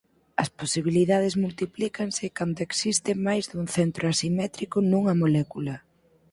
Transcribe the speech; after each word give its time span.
As 0.43 0.49
posibilidades 0.59 1.33
multiplícanse 1.43 2.25
cando 2.37 2.59
existe 2.67 3.11
máis 3.27 3.43
dun 3.51 3.65
centro 3.77 4.03
asimétrico 4.13 4.77
nunha 4.91 5.13
molécula. 5.21 5.75